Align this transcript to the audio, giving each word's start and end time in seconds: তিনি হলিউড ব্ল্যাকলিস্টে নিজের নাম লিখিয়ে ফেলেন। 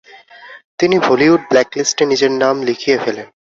তিনি 0.79 0.95
হলিউড 1.05 1.41
ব্ল্যাকলিস্টে 1.49 2.03
নিজের 2.11 2.31
নাম 2.41 2.55
লিখিয়ে 2.67 2.97
ফেলেন। 3.03 3.27